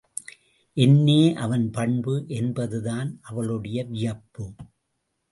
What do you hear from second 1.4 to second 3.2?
அவன் பண்பு! என்பதுதான்